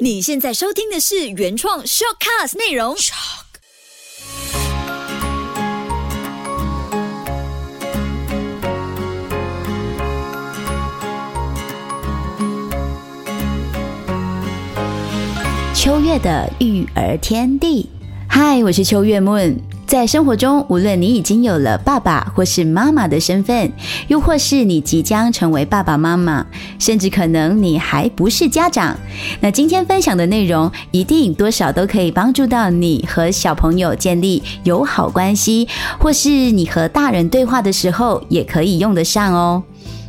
[0.00, 2.96] 你现在收听的是原创 shortcast 内容。
[15.74, 17.88] 秋月的育儿天地，
[18.28, 19.58] 嗨，我是秋月 Moon。
[19.94, 23.72] 在生活中，无论你已经有了爸爸或是妈妈的身份，
[24.08, 26.44] 又或是你即将成为爸爸妈妈，
[26.80, 28.98] 甚至可能你还不是家长，
[29.38, 35.68] 那今天分享的内容一定多少都可以帮助到你和小朋友建立友好关系，
[36.00, 39.62] 或是你和大人对话的时候也可以用得上哦。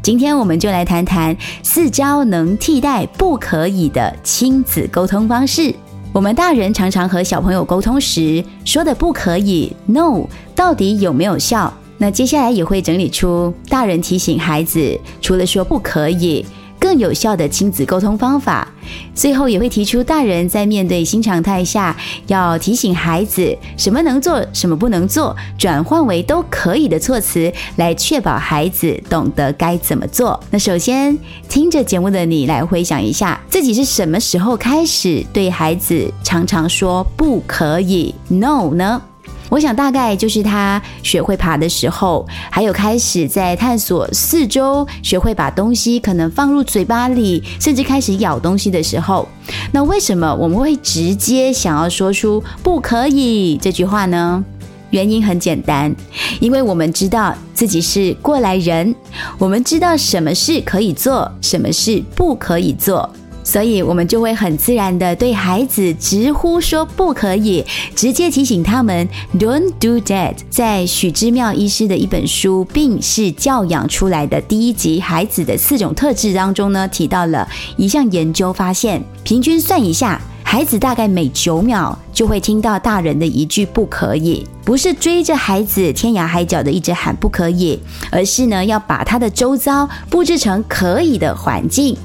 [0.00, 5.74] 今天我们就来谈谈四招能替代不可以的亲子沟通方式。
[6.12, 11.72] 我们大人常常和小朋友沟通时说的不可以 no，到底有没有效？
[11.96, 16.44] 那接下来也会整理出大人提醒孩子，除了说不可以。
[16.82, 18.66] 更有效的亲子沟通方法，
[19.14, 30.38] 最后也会提出大人在面对新常态下，要提醒孩子什么能做，什么不能做，转换为都可以的措辞，来确保孩子懂得该怎么做。
[30.50, 31.16] 那首先
[31.48, 39.00] 听着节目的你来回想一下，自己是什么时候开始对孩子常常说不可以 no 呢？
[39.52, 49.28] 我想大概就是他学会爬的时候，还有开始在探索四周，学会把东西可能放入嘴巴里，甚至开始咬东西的时候。
[49.70, 54.42] 那为什么我们会直接想要说出“不可以”这句话呢？
[54.88, 55.94] 原因很简单，
[56.40, 58.94] 因为我们知道自己是过来人，
[59.36, 63.06] 我们知道什么事可以做，什么事不可以做。
[63.44, 70.34] 所以，我们就会很自然的对孩子直呼说不可以，直接提醒他们 "Don't do that"。
[70.48, 80.20] 在许知妙医师的一本书《病是教养出来的》第一集《孩子的四种特质》当中呢，提到了一项研究发现，平均算一下。
[80.52, 87.80] 孩子大概每九秒就会听到大人的一句“不可以”，不是追着孩子天涯海角的一直喊“不可以”，
[88.12, 91.96] 而是呢要把他的周遭布置成可以的环境。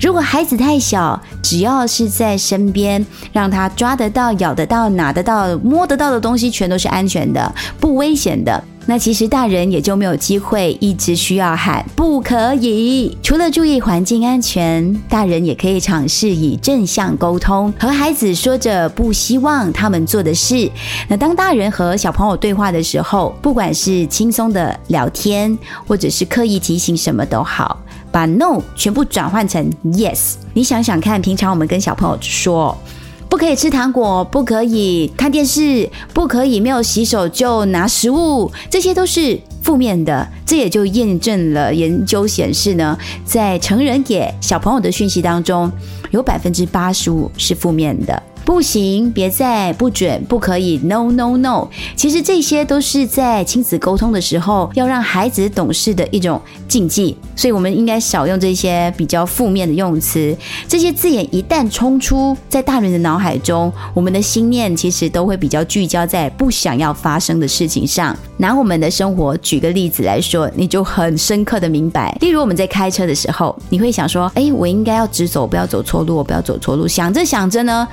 [0.00, 8.64] 如果孩子太小，只要是在身边，让他抓得到、咬得到、拿得到、摸得到的东西，全都是安全的、不危险的。
[8.86, 13.16] 那其实大人也就没有机会一直需要喊不可以。
[13.22, 20.68] 除了注意环境安全，大人也可以尝试以正向沟通，和孩子说着不希望他们做的事。
[21.08, 27.78] 那当大人和小朋友对话的时候，不管是轻松的聊天，或者是刻意提醒什么都好，
[28.10, 30.34] 把 no 全部转换成 yes。
[30.52, 32.76] 你想想看，平常我们跟小朋友说。
[33.30, 40.28] 不可以吃糖果，不可以看电视，不可以没有洗手就拿食物，这些都是负面的。
[40.44, 45.70] 这也就验证了研究显示呢，在成人给小朋友的讯息当中，
[46.10, 48.20] 有百分之八十五是负面的。
[48.50, 51.68] 不行，别再不准，不可以，no no no。
[51.94, 60.36] 其实这些都是在亲子沟通的时候要让孩子懂事的一种禁忌，所以我们应该少用这些比较负面的用词。
[60.66, 68.18] 这些字眼一旦冲出在大人的脑海中，我们的心念其实都会比较聚焦在不想要发生的事情上。
[68.38, 72.16] 拿我们的生活举个例子来说，你就很深刻的明白。
[72.20, 77.86] 例如我们在开车的时候，你会想说：“哎，我应该要直走，不要走错路，不要走错路。”想着想着呢。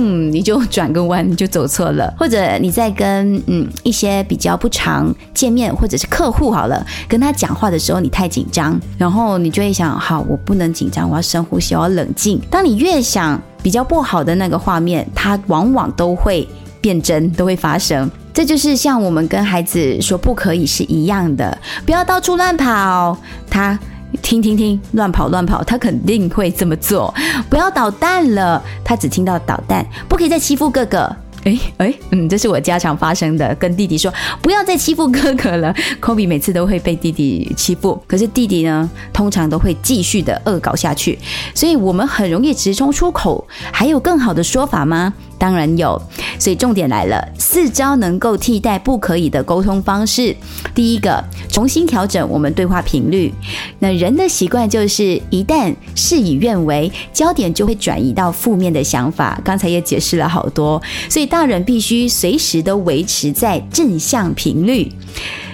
[0.00, 12.40] 嗯，你就转个弯就走错了，或者你在跟嗯一些比较不常见面或者是客户好了，跟他讲话的时候你太紧张，然后你就会想，好，我不能紧张，我要深呼吸，我要冷静。
[12.48, 16.46] 当你越想比较不好的那个画面，它往往都会
[16.80, 18.08] 变真，都会发生。
[18.32, 23.18] 这就是像我们跟孩子说不可以是一样的，不要到处乱跑，
[23.50, 23.76] 他。
[24.22, 27.14] 听听听，乱跑乱跑，他肯定会这么做。
[27.48, 31.14] 不要捣蛋了，他只听到捣蛋，不可以再欺负哥哥。
[31.44, 35.72] 哎哎，嗯，这是我家常发生的，跟弟弟说不要再欺负哥哥了。
[36.00, 41.16] 科比每次都会被弟弟欺负，可是弟弟呢，通常都会继续的恶搞下去，
[41.54, 43.46] 所以我们很容易直冲出口。
[43.72, 45.14] 还有更好的说法吗？
[45.38, 46.00] 当然有。
[46.38, 50.34] 所以重点来了，四招能够替代不可以的沟通方式。
[50.74, 53.32] 第一个，重新调整我们对话频率。
[53.78, 59.40] 那人的习惯就是，一旦事与愿违，焦点就会转移到负面的想法。
[59.44, 64.90] 刚才也解释了好多，所以大人必须随时都维持在正向频率。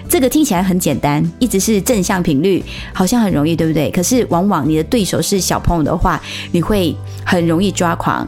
[0.08, 2.62] 这个听起来很简单，一直是正向频率，
[2.92, 3.90] 好像很容易，对不对？
[3.90, 6.20] 可是往往你的对手是小朋友的话，
[6.52, 8.26] 你会很容易抓狂。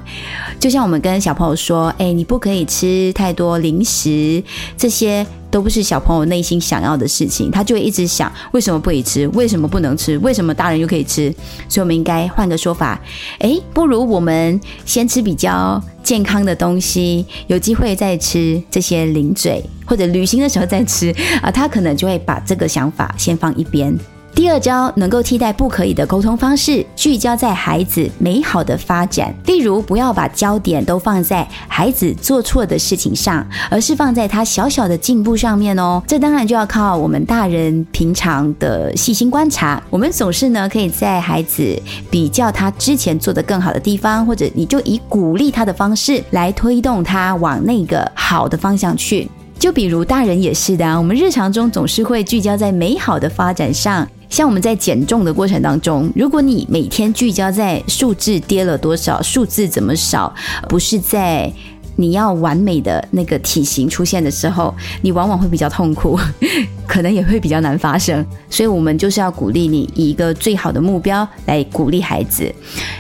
[0.59, 4.43] 就像我们跟小朋友说：“哎，你不可以吃太多零食，
[4.77, 11.33] 这些都不是小朋友内心想要的事情，他就会一直想为什么不可以吃，为什么不能吃，为什么大人又可以吃？
[11.69, 13.01] 所以，我们应该换个说法，
[13.39, 21.13] 诶，不如我们先吃比较健康的东西，有机会再吃这些零嘴，或者旅行的时候再吃
[21.43, 23.93] 啊，他可能就会把这个想法先放一边。
[24.37, 29.35] 第二招能够替代不可以的沟通方式，聚焦在孩子美好的发展。
[29.47, 36.03] 例如，不要把焦点都放在孩子做错的事情上，而是放在他小小的进步上面哦。
[36.07, 39.83] 这当然就要靠我们大人平常的细心观察。
[39.89, 41.75] 我们总是呢，可以在孩子
[42.11, 49.27] 比较他之前做的更好的地方，或者你就以鼓励他的方式来推动他往那个好的方向去。
[49.59, 54.07] 就比如大人也是的，我们日常中总是会聚焦在美好的发展上。
[54.29, 60.35] 像我们在减重的过程当中，如果你每天聚焦在数字跌了多少，数字怎么少，
[60.69, 61.51] 不是在
[61.99, 66.19] 你要完美的那个体型出现的时候，你往往会比较痛苦，
[66.87, 68.23] 可能也会比较难发生。
[68.51, 72.53] 所以，我们就是要鼓励你以一个最好的目标来鼓励孩子。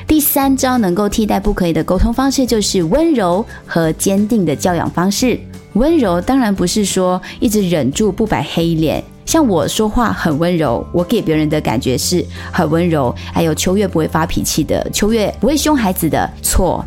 [0.06, 5.38] 第三招能够替代不可以的沟通方式，就是温柔和坚定的教养方式。
[5.74, 9.04] 温柔当然不是说一直忍住不摆黑脸。
[9.26, 13.14] 像我说话很温柔，我给别人的感觉是很温柔。
[13.34, 16.30] 还有秋月不会发脾气的，秋月不会凶孩子的。
[16.40, 16.84] 错，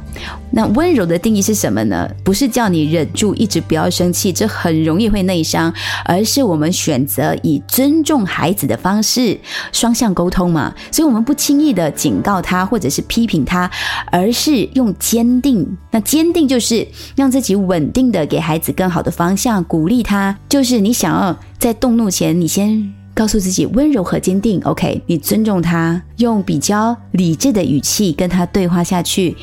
[0.50, 2.10] 那温柔的定义是什么呢？
[2.24, 5.72] 不是叫你忍住一直不要生气，这很容易会内伤，
[6.06, 9.38] 而是我们选择以尊重孩子的方式，
[9.74, 10.74] 双向沟通嘛。
[10.92, 13.70] 所以，我们不轻易的警告他或者是批评他，
[14.12, 15.68] 而是用坚定。
[15.92, 20.36] 那坚定就是让自己稳定的给孩子更好的方向，鼓励他。
[20.48, 21.38] 就是你想要。
[21.60, 24.62] 在动怒前，你先告诉自己温柔和坚定。
[24.64, 29.36] OK，你尊重他，用比较理智的语气跟他对话下去。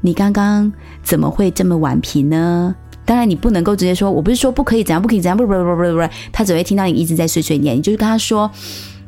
[0.00, 0.72] 你刚刚
[1.02, 2.74] 怎么会这么顽皮呢？
[3.04, 7.76] 当然，你不能够直接说，我不是说不可以怎样，不可以怎样，不不不不不不，他只会听到你一直在碎碎念。
[7.76, 8.50] 你就是跟他说，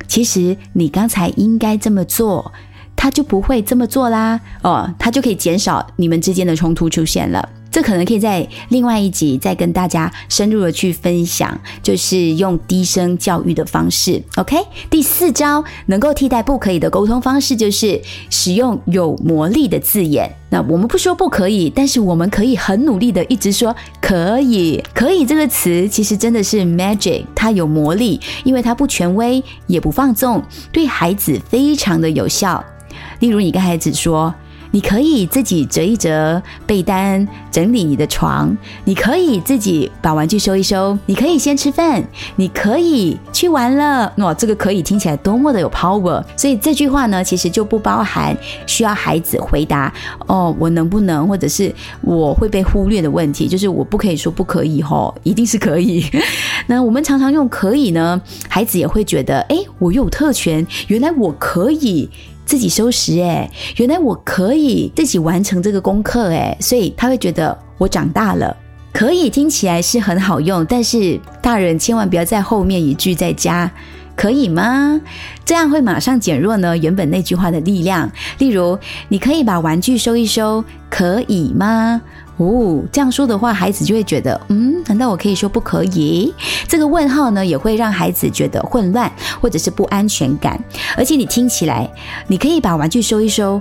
[0.07, 2.53] 其实你刚才应该这么做，
[2.95, 4.41] 他就不会这么做啦。
[4.63, 7.49] 哦，他就可以减少你们之间的冲突出现了。
[7.71, 14.23] 这可能可以在另外一集再跟大家深入的去分享，就是用低声教育的方式。
[14.37, 14.57] OK，
[14.89, 18.01] 第四招能够替代不可以的沟通方式，就是
[18.31, 20.31] 使用有魔力的字眼。
[20.51, 24.83] 那我们不说不可以，但是我们可以很努力的一直说可以。
[24.95, 30.43] 可以这个词其实真的是 magic，它有魔力，因为它不权威也不放纵，
[30.73, 32.65] 对孩子非常的有效。
[33.21, 34.35] 例如，你跟孩子说。
[34.71, 38.57] 你可以自己折一折被单，整理你的床。
[38.85, 40.97] 你可以自己把玩具收一收。
[41.07, 42.03] 你可以先吃饭。
[42.37, 44.13] 你可以去玩了。
[44.19, 46.23] 哇，这个可以听起来多么的有 power！
[46.37, 48.37] 所以这句话呢，其实就不包含
[48.67, 49.93] 需要孩子回答
[50.27, 53.49] 哦，我能不能，或者是我会被忽略的问题。
[53.49, 56.05] 就是我不可以说不可以吼，一定是可以。
[56.69, 62.09] 那我们常常用可以呢，孩子也会觉得，哎，我有特权，原来我可以。
[62.49, 63.47] 自己收拾哎，
[63.77, 68.57] 原来我可以自己完成这个功课哎，所以他会觉得我长大了，
[68.91, 73.71] 可以听起来是很好用，但是大人千万不要在后面一句再加，
[74.19, 75.01] 可以吗？
[75.45, 78.11] 这样会马上减弱呢原本那句话的力量。
[78.39, 78.77] 例如，
[79.09, 82.03] 你可以把玩具收一收，可以吗？
[82.39, 86.35] 哦，这样说的话，孩子就会觉得，嗯，难道我可以说不可以？
[86.67, 89.11] 这个问号呢，也会让孩子觉得混乱
[89.41, 90.61] 或者是不安全感。
[90.97, 91.89] 而且你听起来，
[92.27, 93.61] 你可以把玩具收一收。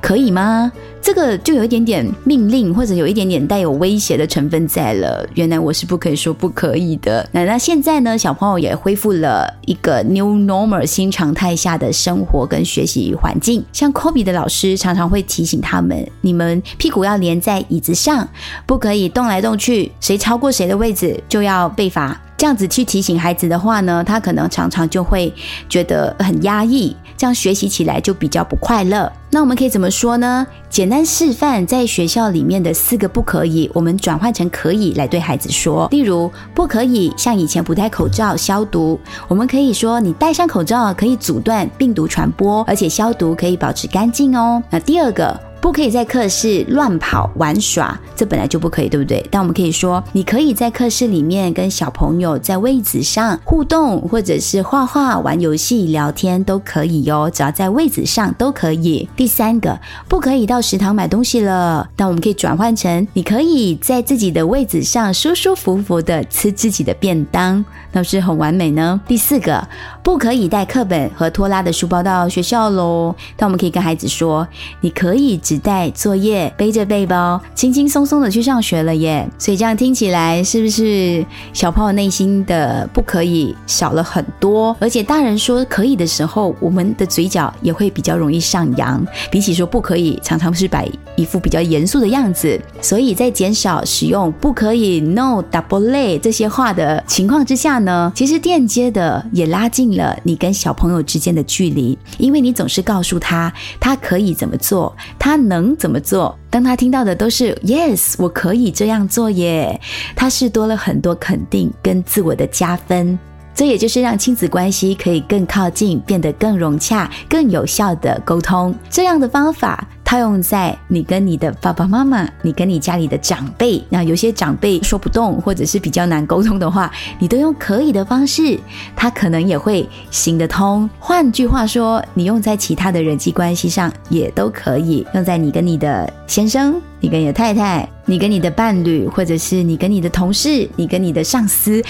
[0.00, 0.70] 可以吗？
[1.00, 5.26] 这个就有一点点命令，或者有一点点带有威胁的成分在了。
[5.34, 7.26] 原来我是不可以说不可以的。
[7.32, 8.18] 那那现在呢？
[8.18, 13.64] 小朋友也恢复了一个 new normal 新常态下的生活跟学习环境。
[13.72, 18.28] 像 Kobe 的老师常常会提醒他们：你们屁股要连在椅子上，
[18.66, 19.90] 不可以动来动去。
[20.00, 22.20] 谁超过谁的位置就要被罚。
[22.38, 25.30] 这样子去提醒孩子的话呢，他可能常常就会
[25.68, 29.12] 觉得很压抑，这样学习起来就比较不快乐。
[29.30, 30.46] 那我们可以怎么说呢？
[30.70, 35.88] 简单示范在学校里面的四个不可以，我们转换成可以来对孩子说。
[35.90, 44.62] 例如，不可以像以前不戴口罩消毒，我们可以说你戴上口罩可以阻断病毒传播，而且消毒可以保持干净哦。
[44.70, 45.47] 那第二个。
[45.60, 49.24] 不可以在课室乱跑玩耍，这本来就不可以，对不对？
[49.28, 59.08] 但我们可以说，你可以在课室里面跟小朋友在位子上互动，或者是画画、玩游戏、聊天都可以哟，只要在位子上都可以。
[59.16, 59.76] 第三个，
[60.08, 69.00] 不可以到食堂买东西了，但我们可以转换成，你可以在自己的位子上舒舒服服的吃自己的便当，那不是很完美呢？
[69.08, 69.66] 第四个，
[70.04, 74.46] 不可以带课本和拖拉的书包到学校喽，但我们可以跟孩子说，
[74.80, 75.40] 你可以。
[75.48, 79.26] 只带作业，背着背包，轻轻松松的去上学了耶。
[79.38, 81.24] 所以这样听起来，是不是
[81.54, 84.76] 小朋友内心的不可以少了很多？
[84.78, 90.86] 而且大人说可以的时候，我们的嘴角也会比较容易上扬，比起说不可以，常常是摆
[91.16, 92.60] 一副比较严肃的样子。
[92.82, 103.50] 所以在减少使用不可以、no、double lay 这些话的情况之下呢，其实间接的也拉近了你跟小朋友之间的距离，因为你总是告诉他
[103.80, 106.36] 他可以怎么做，他能怎么做。
[106.50, 109.80] 当他听到的都是 yes，我可以这样做耶，
[110.16, 113.18] 他是多了很多肯定跟自我的加分。
[113.54, 118.72] 这也就是让亲子关系可以更靠近，变得更融洽、更有效的沟通。
[118.88, 128.58] 这样的方法套用在你跟你的爸爸妈妈、你跟你家里的长辈，那有些长辈说不动，或者是比较难沟通的话，你都用可以的方式，
[128.96, 130.88] 他可能也会行得通。
[130.98, 141.84] 换句话说，你用在其他的人际关系上也都可以，用在你跟你的先生、你跟你的太太、你跟你的伴侣，或者是你跟你的同事、你跟你的上司，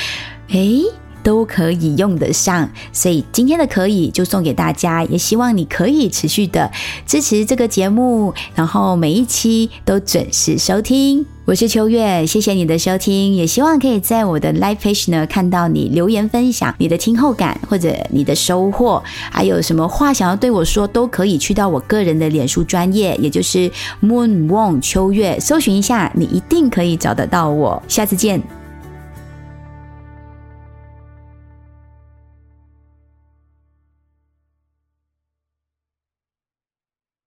[0.48, 0.82] 诶。
[1.22, 6.70] 都可以用得上，所以今天的可以就送给大家，也希望你可以持续的
[7.06, 11.24] 支持这个节目，然后每一期都准时收听。
[11.44, 23.70] 我是秋月，谢谢你的收听，也希望可以在我的 live page 呢看到你留言分享你的听后感或者你的收获，还有什么话想要对我说，都可以去到我个人的脸书专业，也就是
[24.02, 27.82] Moon Wong 秋月，搜寻一下，你一定可以找得到我。
[27.88, 28.57] 下次见。